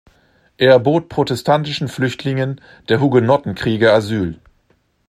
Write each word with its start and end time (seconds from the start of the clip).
Es 0.57 0.81
bot 0.81 1.09
protestantischen 1.09 1.87
Flüchtlingen 1.87 2.59
der 2.89 3.01
Hugenottenkriege 3.01 3.93
Asyl. 3.93 4.39